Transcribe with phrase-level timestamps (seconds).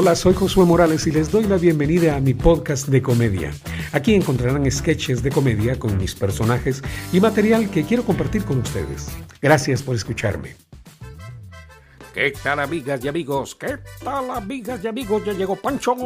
[0.00, 3.50] Hola, soy Josué Morales y les doy la bienvenida a mi podcast de comedia.
[3.90, 9.08] Aquí encontrarán sketches de comedia con mis personajes y material que quiero compartir con ustedes.
[9.42, 10.54] Gracias por escucharme.
[12.14, 13.56] ¿Qué tal amigas y amigos?
[13.56, 15.24] ¿Qué tal amigas y amigos?
[15.24, 15.96] Ya llegó Pancho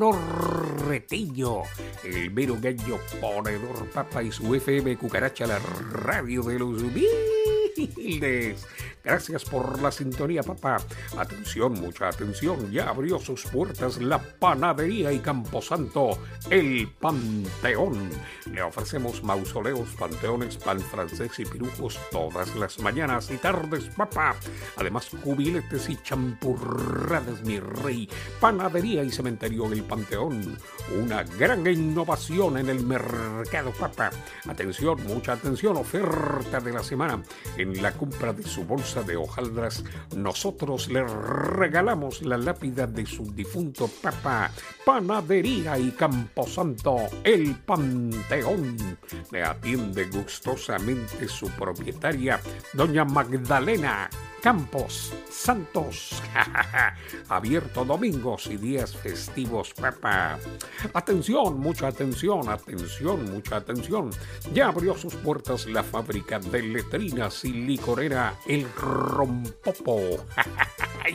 [0.00, 1.62] Norretillo,
[2.02, 5.60] el merugueño ponedor papa y su FM cucaracha, la
[5.92, 8.66] radio de los humildes.
[9.04, 10.76] Gracias por la sintonía, papá.
[11.18, 12.70] Atención, mucha atención.
[12.70, 16.18] Ya abrió sus puertas la panadería y Camposanto,
[16.50, 18.10] el Panteón.
[18.52, 24.36] Le ofrecemos mausoleos, panteones, pan francés y pirujos todas las mañanas y tardes, papá.
[24.76, 28.08] Además, cubiletes y champurradas, mi rey.
[28.40, 30.56] Panadería y cementerio El Panteón.
[31.02, 34.10] Una gran innovación en el mercado, papá.
[34.46, 35.76] Atención, mucha atención.
[35.76, 37.20] Oferta de la semana.
[37.56, 39.82] En la compra de su bolsa de hojaldras,
[40.14, 44.50] nosotros le regalamos la lápida de su difunto papá.
[44.84, 48.98] Panadería y Camposanto, el Panteón.
[49.30, 52.38] Le atiende gustosamente su propietaria,
[52.74, 54.10] doña Magdalena
[54.42, 56.20] Campos Santos.
[57.28, 60.36] Abierto domingos y días festivos, papá.
[60.92, 64.10] Atención, mucha atención, atención, mucha atención.
[64.52, 70.26] Ya abrió sus puertas la fábrica de letrinas y licorera El Rompopo.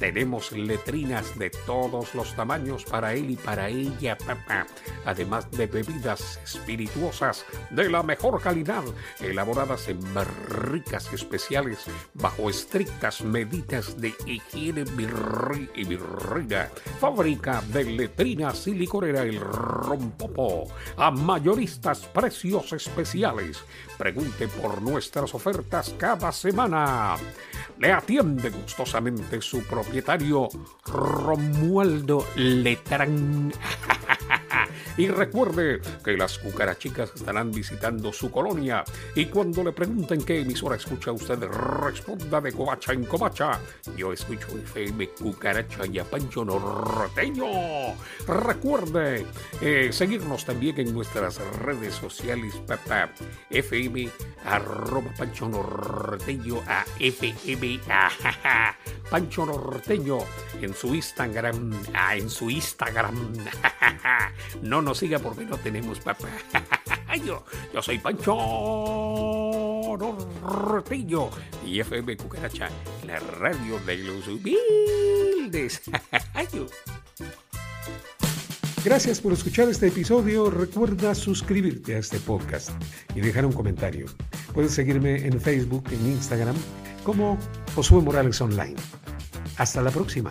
[0.00, 4.66] Tenemos letrinas de todos los tamaños para él y para ella, papá.
[5.04, 8.82] Además de bebidas espirituosas de la mejor calidad,
[9.20, 11.84] elaboradas en barricas especiales
[12.14, 16.70] bajo estrictas medidas de higiene virrey y virreina.
[16.98, 20.66] Fábrica de letrinas y licorera El Rompopo.
[20.96, 23.62] A mayoristas precios especiales.
[23.98, 27.16] Pregunte por nuestras ofertas cada semana.
[27.80, 30.48] Le atiende gustosamente su propietario
[30.84, 33.50] Romualdo Letrán.
[34.96, 38.84] Y recuerde que las cucarachicas estarán visitando su colonia
[39.14, 43.60] y cuando le pregunten qué emisora escucha usted, responda de covacha en covacha.
[43.96, 47.46] Yo escucho FM Cucaracha y a Pancho Norteño.
[48.26, 49.26] Recuerde
[49.60, 53.10] eh, seguirnos también en nuestras redes sociales, papá.
[53.50, 54.08] FM
[54.44, 58.74] arroba Pancho Norteño a FM a,
[59.10, 60.18] Pancho Norteño
[60.60, 63.32] en su Instagram, ah, en su Instagram.
[64.62, 66.28] no nos siga porque no tenemos papá.
[67.24, 68.36] yo, yo soy Pancho
[69.98, 71.30] Norteño
[71.66, 72.68] y FM Cucaracha,
[73.06, 75.82] la radio de los humildes.
[78.84, 80.50] Gracias por escuchar este episodio.
[80.50, 82.70] Recuerda suscribirte a este podcast
[83.14, 84.06] y dejar un comentario.
[84.54, 86.56] Puedes seguirme en Facebook, en Instagram,
[87.04, 87.38] como
[87.74, 88.76] Josué Morales Online.
[89.58, 90.30] Hasta la próxima.